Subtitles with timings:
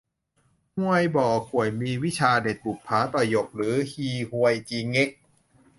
[0.77, 5.09] ฮวยบ่อข่วยมีวิชาเด็ดบุปผาต่อหยก หรืออี้ฮวยจิเง็ก